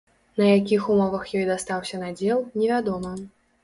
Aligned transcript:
На 0.39 0.47
якіх 0.51 0.87
умовах 0.93 1.29
ёй 1.41 1.45
дастаўся 1.53 2.03
надзел, 2.09 2.45
невядома. 2.61 3.19